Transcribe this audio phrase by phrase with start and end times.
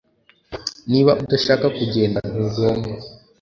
[0.91, 2.89] Niba udashaka kugenda ntugomba